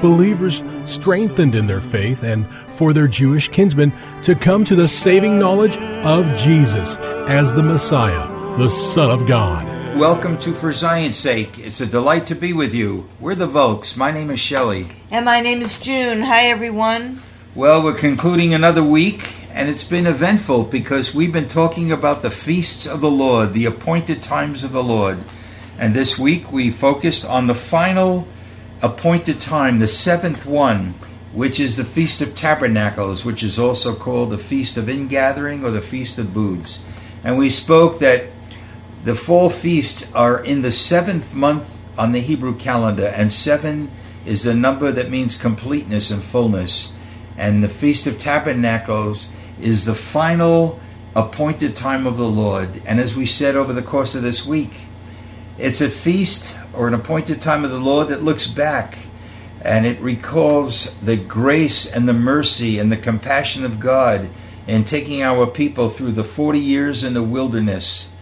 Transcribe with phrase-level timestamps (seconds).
[0.00, 3.92] Believers strengthened in their faith and for their Jewish kinsmen
[4.22, 6.96] to come to the saving knowledge of Jesus
[7.28, 8.28] as the Messiah,
[8.58, 9.66] the Son of God.
[9.98, 11.58] Welcome to For Zion's Sake.
[11.58, 13.08] It's a delight to be with you.
[13.20, 13.96] We're the Volks.
[13.96, 14.88] My name is Shelley.
[15.10, 16.22] And my name is June.
[16.22, 17.22] Hi, everyone.
[17.54, 22.30] Well, we're concluding another week, and it's been eventful because we've been talking about the
[22.32, 25.18] feasts of the Lord, the appointed times of the Lord.
[25.78, 28.26] And this week we focused on the final
[28.84, 30.92] appointed time, the seventh one,
[31.32, 35.70] which is the Feast of Tabernacles, which is also called the Feast of Ingathering or
[35.70, 36.84] the Feast of Booths.
[37.24, 38.26] And we spoke that
[39.02, 43.88] the fall feasts are in the seventh month on the Hebrew calendar, and seven
[44.26, 46.92] is the number that means completeness and fullness.
[47.38, 49.32] And the Feast of Tabernacles
[49.62, 50.78] is the final
[51.16, 52.82] appointed time of the Lord.
[52.84, 54.72] And as we said over the course of this week,
[55.58, 58.98] it's a feast or an appointed time of the Lord that looks back
[59.60, 64.28] and it recalls the grace and the mercy and the compassion of God
[64.66, 68.12] in taking our people through the 40 years in the wilderness.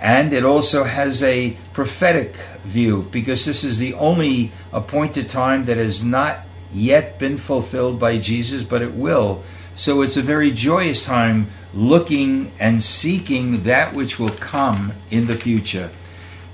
[0.00, 5.76] And it also has a prophetic view because this is the only appointed time that
[5.76, 6.40] has not
[6.72, 9.42] yet been fulfilled by Jesus, but it will.
[9.74, 15.36] So it's a very joyous time looking and seeking that which will come in the
[15.36, 15.90] future.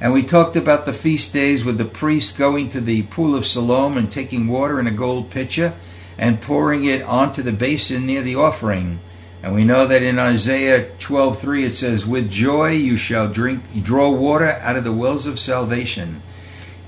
[0.03, 3.47] And we talked about the feast days with the priest going to the pool of
[3.47, 5.75] Siloam and taking water in a gold pitcher
[6.19, 8.99] and pouring it onto the basin near the offering.
[9.45, 14.11] And we know that in Isaiah 12:3 it says, "With joy you shall drink draw
[14.11, 16.21] water out of the wells of salvation."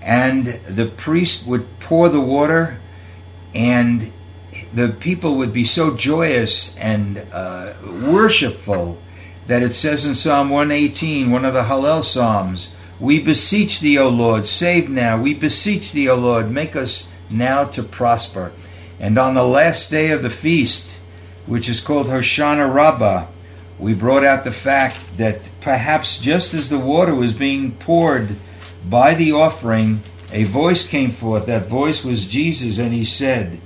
[0.03, 2.78] And the priest would pour the water
[3.54, 4.10] and
[4.74, 8.98] the people would be so joyous and uh, worshipful
[9.47, 12.74] that it says in Psalm 118, one of the Hallel Psalms,
[13.04, 15.20] we beseech thee, O Lord, save now.
[15.20, 18.50] We beseech thee, O Lord, make us now to prosper.
[18.98, 21.00] And on the last day of the feast,
[21.44, 23.26] which is called Hoshana Rabbah,
[23.78, 28.37] we brought out the fact that perhaps just as the water was being poured
[28.88, 30.00] by the offering,
[30.32, 31.44] a voice came forth.
[31.44, 33.60] That voice was Jesus, and he said,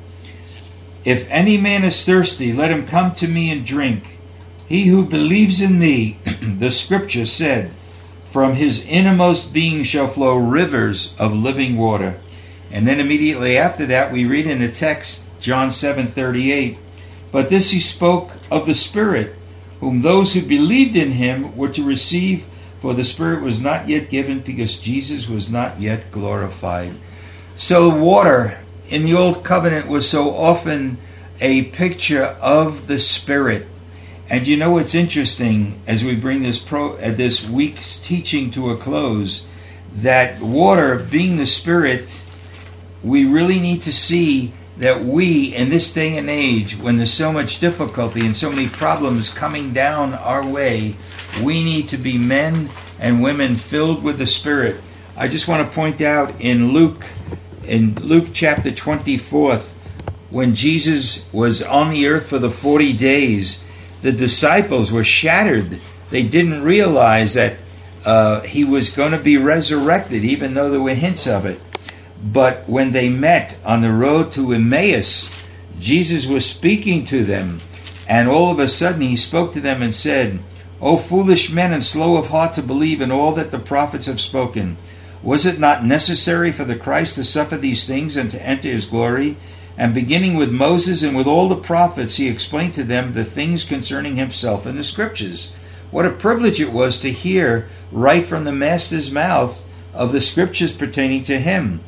[1.05, 4.19] If any man is thirsty, let him come to me and drink.
[4.69, 7.71] He who believes in me, the scripture said,
[8.31, 12.19] from his innermost being shall flow rivers of living water.
[12.71, 16.77] And then immediately after that, we read in the text, John 7:38,
[17.33, 19.35] but this he spoke of the Spirit,
[19.81, 22.47] whom those who believed in him were to receive,
[22.81, 26.93] for the Spirit was not yet given because Jesus was not yet glorified.
[27.57, 30.99] So water in the old covenant was so often
[31.41, 33.67] a picture of the Spirit
[34.31, 38.71] and you know what's interesting as we bring this pro uh, this week's teaching to
[38.71, 39.47] a close?
[39.95, 42.23] That water being the spirit
[43.03, 47.33] we really need to see that we in this day and age when there's so
[47.33, 50.97] much difficulty and so many problems coming down our way
[51.43, 54.81] we need to be men and women filled with the spirit.
[55.17, 57.07] I just want to point out in luke
[57.65, 59.59] in luke chapter 24
[60.31, 63.63] when jesus was on the earth for the 40 days
[64.03, 65.81] the disciples were shattered.
[66.11, 67.57] They didn't realize that
[68.05, 71.61] uh, he was going to be resurrected, even though there were hints of it.
[72.23, 75.31] But when they met on the road to Emmaus,
[75.79, 77.61] Jesus was speaking to them,
[78.09, 80.41] and all of a sudden he spoke to them and said,
[80.81, 84.21] O foolish men and slow of heart to believe in all that the prophets have
[84.21, 84.77] spoken.
[85.23, 88.85] Was it not necessary for the Christ to suffer these things and to enter his
[88.85, 89.37] glory?
[89.79, 93.63] And beginning with Moses and with all the prophets, he explained to them the things
[93.63, 95.53] concerning himself in the scriptures.
[95.93, 99.63] What a privilege it was to hear right from the Master's mouth
[99.95, 101.81] of the scriptures pertaining to him.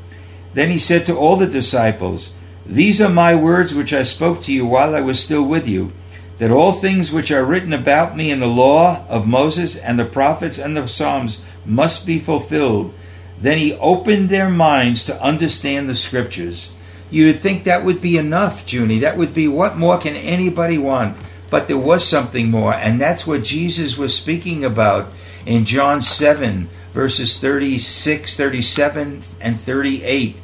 [0.54, 2.32] Then he said to all the disciples,
[2.64, 5.90] These are my words which I spoke to you while I was still with you,
[6.38, 10.04] that all things which are written about me in the law of Moses and the
[10.04, 12.94] prophets and the Psalms must be fulfilled.
[13.40, 16.70] Then he opened their minds to understand the scriptures.
[17.10, 19.00] You would think that would be enough, Junie.
[19.00, 21.16] That would be what more can anybody want?
[21.50, 25.12] But there was something more, and that's what Jesus was speaking about
[25.44, 30.36] in John 7, verses 36, 37, and 38.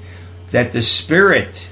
[0.51, 1.69] That the Spirit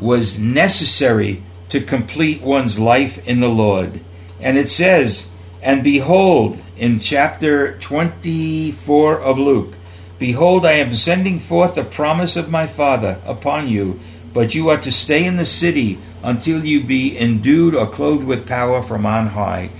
[0.00, 4.00] was necessary to complete one's life in the Lord.
[4.40, 5.28] And it says,
[5.62, 9.74] And behold, in chapter 24 of Luke,
[10.20, 13.98] Behold, I am sending forth the promise of my Father upon you,
[14.34, 18.46] but you are to stay in the city until you be endued or clothed with
[18.46, 19.70] power from on high.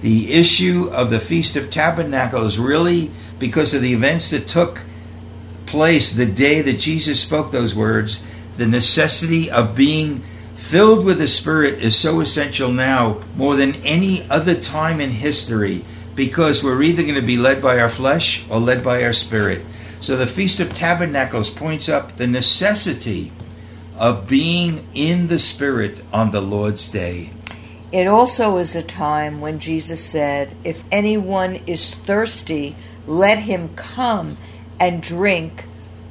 [0.00, 4.80] The issue of the Feast of Tabernacles really because of the events that took
[5.66, 8.24] place the day that Jesus spoke those words,
[8.56, 10.22] the necessity of being
[10.56, 15.84] filled with the Spirit is so essential now more than any other time in history
[16.14, 19.62] because we're either going to be led by our flesh or led by our spirit.
[20.00, 23.32] So the Feast of Tabernacles points up the necessity
[23.98, 27.30] of being in the Spirit on the Lord's day.
[27.92, 32.76] It also is a time when Jesus said, If anyone is thirsty,
[33.06, 34.38] let him come
[34.78, 35.64] and drink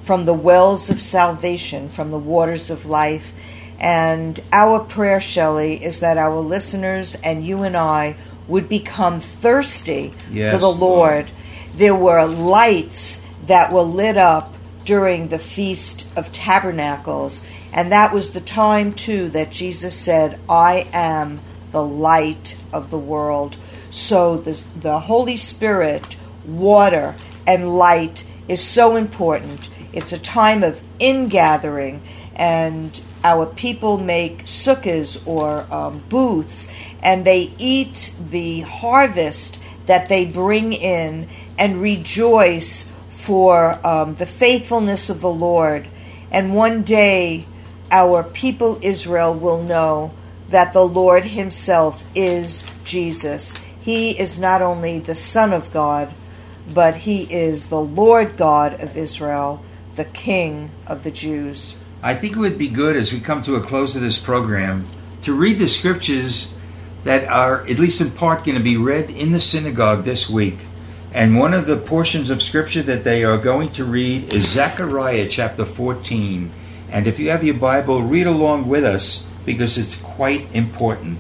[0.03, 3.33] from the wells of salvation, from the waters of life.
[3.80, 10.13] And our prayer, Shelley, is that our listeners and you and I would become thirsty
[10.31, 10.80] Yes, for the Lord.
[10.80, 11.31] Lord.
[11.75, 14.54] There were lights that were lit up
[14.86, 17.46] during the Feast of Tabernacles.
[17.74, 21.42] And that was the time, too, that Jesus said, I am
[21.72, 23.57] the light of the world.
[23.90, 26.16] So the, the Holy Spirit,
[26.46, 27.16] water,
[27.46, 29.68] and light is so important.
[29.94, 32.02] It's a time of ingathering,
[32.36, 36.72] and our people make sukkahs or um, booths,
[37.02, 45.10] and they eat the harvest that they bring in and rejoice for um, the faithfulness
[45.10, 45.86] of the Lord.
[46.31, 47.45] And one day,
[47.92, 50.13] our people Israel will know
[50.48, 53.56] that the Lord Himself is Jesus.
[53.81, 56.13] He is not only the Son of God,
[56.74, 59.62] but He is the Lord God of Israel,
[59.95, 61.75] the King of the Jews.
[62.01, 64.88] I think it would be good as we come to a close of this program
[65.24, 66.56] to read the scriptures
[67.04, 70.60] that are, at least in part, going to be read in the synagogue this week.
[71.11, 75.27] And one of the portions of scripture that they are going to read is Zechariah
[75.27, 76.51] chapter 14.
[76.91, 81.17] And if you have your Bible, read along with us because it's quite important.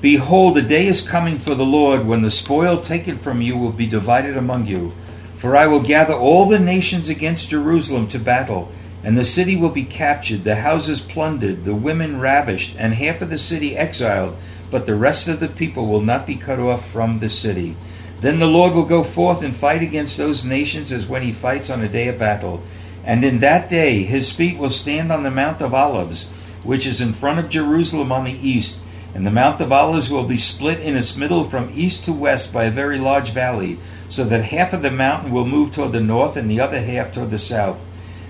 [0.00, 3.72] Behold, the day is coming for the Lord when the spoil taken from you will
[3.72, 4.92] be divided among you.
[5.36, 8.72] For I will gather all the nations against Jerusalem to battle,
[9.04, 13.28] and the city will be captured, the houses plundered, the women ravished, and half of
[13.28, 14.36] the city exiled,
[14.70, 17.76] but the rest of the people will not be cut off from the city.
[18.20, 21.68] Then the Lord will go forth and fight against those nations as when he fights
[21.68, 22.62] on a day of battle.
[23.04, 26.30] And in that day his feet will stand on the Mount of Olives,
[26.64, 28.78] which is in front of Jerusalem on the east.
[29.14, 32.52] And the Mount of Olives will be split in its middle from east to west
[32.52, 36.00] by a very large valley, so that half of the mountain will move toward the
[36.00, 37.80] north and the other half toward the south.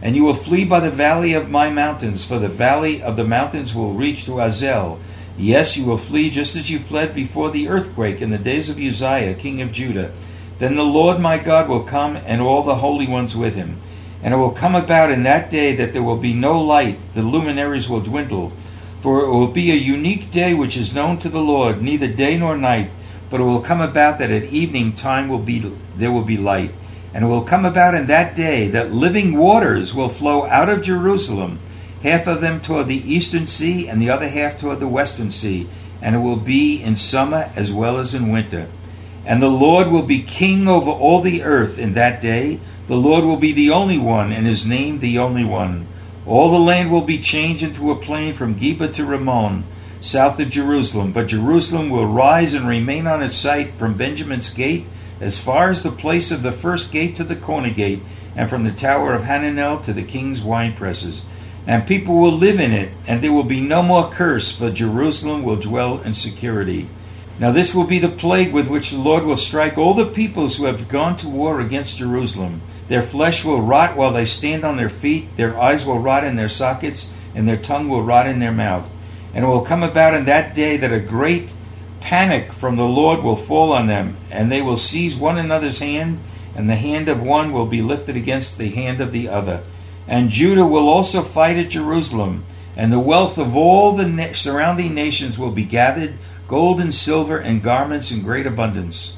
[0.03, 3.25] And you will flee by the valley of my mountains, for the valley of the
[3.25, 5.01] mountains will reach to Azel.
[5.39, 8.79] Yes, you will flee just as you fled before the earthquake in the days of
[8.79, 10.13] Uzziah, king of Judah.
[10.59, 13.79] Then the Lord my God will come, and all the holy ones with him.
[14.23, 17.23] And it will come about in that day that there will be no light, the
[17.23, 18.53] luminaries will dwindle.
[19.01, 22.39] For it will be a unique day which is known to the Lord, neither day
[22.39, 22.91] nor night,
[23.29, 25.59] but it will come about that at evening time will be
[25.97, 26.73] there will be light.
[27.13, 30.83] And it will come about in that day that living waters will flow out of
[30.83, 31.61] Jerusalem,
[32.03, 35.69] half of them toward the eastern sea, and the other half toward the western sea.
[36.03, 38.69] And it will be in summer as well as in winter.
[39.25, 42.61] And the Lord will be king over all the earth in that day.
[42.87, 45.89] The Lord will be the only one, and his name the only one.
[46.27, 49.65] All the land will be changed into a plain from Geba to Rimmon,
[50.01, 51.13] south of Jerusalem.
[51.13, 54.87] But Jerusalem will rise and remain on its site from Benjamin's gate
[55.21, 58.01] as far as the place of the first gate to the corner gate,
[58.37, 61.23] and from the tower of Hananel to the king's wine presses.
[61.67, 65.43] And people will live in it, and there will be no more curse, for Jerusalem
[65.43, 66.89] will dwell in security.
[67.39, 70.57] Now, this will be the plague with which the Lord will strike all the peoples
[70.57, 72.63] who have gone to war against Jerusalem.
[72.89, 76.37] Their flesh will rot while they stand on their feet, their eyes will rot in
[76.37, 78.91] their sockets, and their tongue will rot in their mouth.
[79.35, 81.53] And it will come about in that day that a great
[82.01, 86.21] panic from the Lord will fall on them, and they will seize one another's hand,
[86.55, 89.63] and the hand of one will be lifted against the hand of the other.
[90.09, 92.45] And Judah will also fight at Jerusalem,
[92.77, 96.15] and the wealth of all the surrounding nations will be gathered
[96.47, 99.17] gold and silver and garments in great abundance.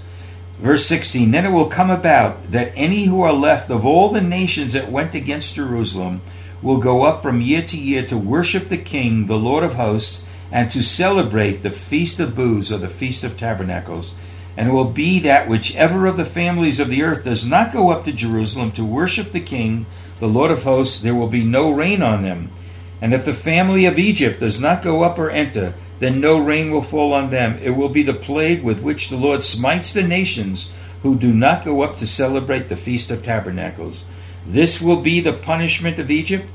[0.58, 4.20] Verse 16 Then it will come about that any who are left of all the
[4.20, 6.20] nations that went against Jerusalem
[6.62, 10.24] will go up from year to year to worship the King, the Lord of hosts,
[10.50, 14.14] and to celebrate the Feast of Booths or the Feast of Tabernacles.
[14.58, 18.02] And will be that whichever of the families of the earth does not go up
[18.04, 19.86] to Jerusalem to worship the King,
[20.18, 22.50] the Lord of hosts, there will be no rain on them.
[23.00, 26.72] And if the family of Egypt does not go up or enter, then no rain
[26.72, 27.56] will fall on them.
[27.62, 30.72] It will be the plague with which the Lord smites the nations
[31.04, 34.06] who do not go up to celebrate the Feast of Tabernacles.
[34.44, 36.46] This will be the punishment of Egypt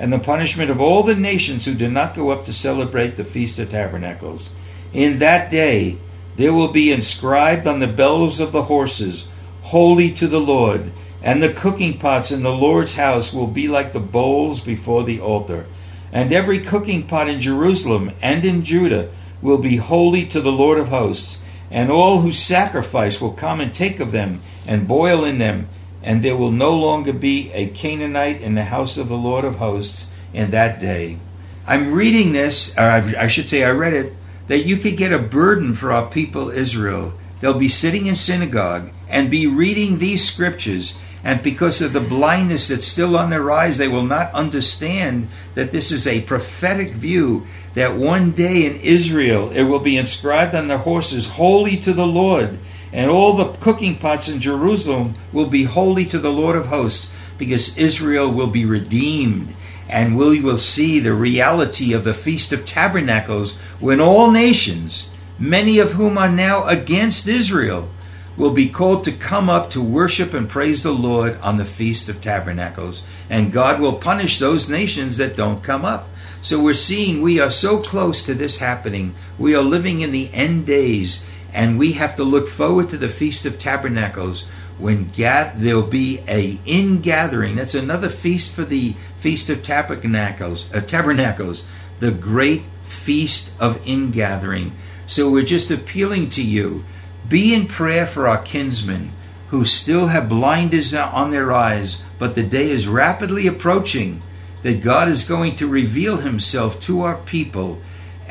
[0.00, 3.22] and the punishment of all the nations who do not go up to celebrate the
[3.22, 4.50] Feast of Tabernacles.
[4.92, 5.98] In that day
[6.36, 9.28] there will be inscribed on the bells of the horses,
[9.62, 10.90] Holy to the Lord,
[11.22, 15.20] and the cooking pots in the Lord's house will be like the bowls before the
[15.20, 15.66] altar.
[16.10, 19.10] And every cooking pot in Jerusalem and in Judah
[19.40, 23.72] will be holy to the Lord of hosts, and all who sacrifice will come and
[23.72, 25.68] take of them and boil in them
[26.02, 29.56] and there will no longer be a Canaanite in the house of the Lord of
[29.56, 31.18] hosts in that day.
[31.66, 34.12] I'm reading this, or I should say, I read it,
[34.48, 37.14] that you could get a burden for our people Israel.
[37.40, 42.68] They'll be sitting in synagogue and be reading these scriptures, and because of the blindness
[42.68, 47.46] that's still on their eyes, they will not understand that this is a prophetic view
[47.74, 52.06] that one day in Israel it will be inscribed on their horses, Holy to the
[52.06, 52.58] Lord
[52.92, 57.12] and all the cooking pots in Jerusalem will be holy to the Lord of hosts,
[57.38, 59.54] because Israel will be redeemed,
[59.92, 65.78] and we will see the reality of the Feast of Tabernacles when all nations, many
[65.78, 67.90] of whom are now against Israel,
[68.34, 72.08] will be called to come up to worship and praise the Lord on the Feast
[72.08, 76.08] of Tabernacles, and God will punish those nations that don't come up.
[76.40, 79.14] So we're seeing we are so close to this happening.
[79.38, 83.08] We are living in the end days and we have to look forward to the
[83.08, 84.46] Feast of Tabernacles
[84.82, 87.54] when there'll be a ingathering.
[87.56, 91.64] That's another feast for the Feast of Tabernacles, uh, Tabernacles,
[92.00, 94.72] the great feast of ingathering.
[95.06, 96.84] So we're just appealing to you.
[97.28, 99.10] Be in prayer for our kinsmen
[99.50, 104.20] who still have blinders on their eyes, but the day is rapidly approaching
[104.62, 107.80] that God is going to reveal himself to our people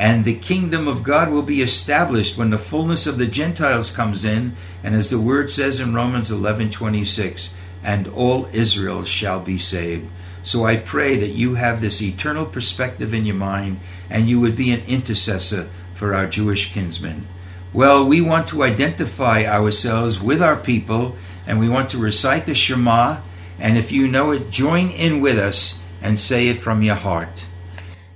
[0.01, 4.25] and the kingdom of God will be established when the fullness of the Gentiles comes
[4.25, 4.53] in,
[4.83, 7.49] and as the word says in Romans 11:26,
[7.83, 10.07] and all Israel shall be saved.
[10.43, 13.79] So I pray that you have this eternal perspective in your mind
[14.09, 17.27] and you would be an intercessor for our Jewish kinsmen.
[17.71, 21.15] Well, we want to identify ourselves with our people
[21.45, 23.17] and we want to recite the Shema.
[23.59, 27.45] And if you know it, join in with us and say it from your heart.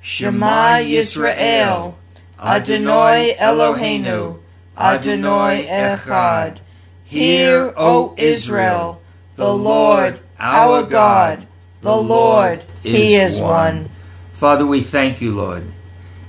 [0.06, 1.96] Shema Yisrael,
[2.40, 4.38] Adonai Eloheinu,
[4.78, 6.60] Adonai Echad.
[7.04, 9.02] Hear, O Israel,
[9.36, 11.48] the Lord, our God,
[11.82, 13.90] the Lord, He is one.
[14.34, 15.64] Father, we thank you, Lord.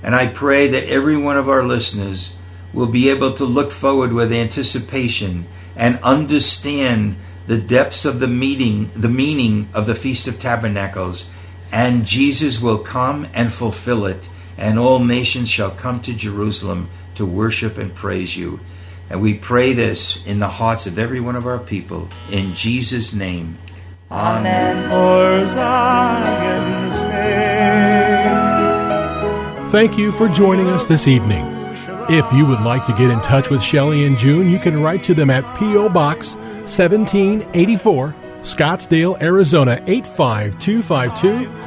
[0.01, 2.35] And I pray that every one of our listeners
[2.73, 7.15] will be able to look forward with anticipation and understand
[7.45, 11.29] the depths of the meaning, the meaning of the Feast of Tabernacles
[11.77, 17.23] and Jesus will come and fulfill it, and all nations shall come to Jerusalem to
[17.23, 18.59] worship and praise you.
[19.11, 22.09] And we pray this in the hearts of every one of our people.
[22.31, 23.59] In Jesus' name.
[24.09, 24.89] Amen.
[29.69, 31.45] Thank you for joining us this evening.
[32.09, 35.03] If you would like to get in touch with Shelley and June, you can write
[35.03, 35.89] to them at P.O.
[35.89, 41.66] Box 1784, Scottsdale, Arizona 85252.